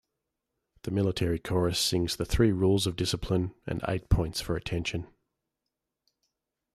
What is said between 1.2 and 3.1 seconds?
chorus sings the Three Rules of